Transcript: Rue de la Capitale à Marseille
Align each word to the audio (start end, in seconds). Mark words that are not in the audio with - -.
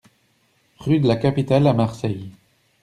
Rue 0.79 0.97
de 0.99 1.07
la 1.07 1.15
Capitale 1.15 1.67
à 1.67 1.73
Marseille 1.73 2.31